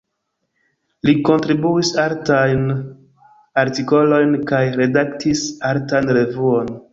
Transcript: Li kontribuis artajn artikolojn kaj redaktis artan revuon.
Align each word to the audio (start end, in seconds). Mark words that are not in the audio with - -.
Li 1.09 1.13
kontribuis 1.27 1.91
artajn 2.03 2.63
artikolojn 3.65 4.33
kaj 4.53 4.63
redaktis 4.81 5.45
artan 5.75 6.11
revuon. 6.21 6.75